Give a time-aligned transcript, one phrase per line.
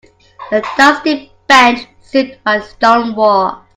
[0.49, 3.61] The dusty bench stood by the stone wall.